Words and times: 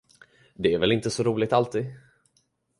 Det 0.53 0.73
är 0.73 0.79
väl 0.79 0.91
inte 0.91 1.09
så 1.09 1.23
roligt 1.23 1.53
alltid. 1.53 1.85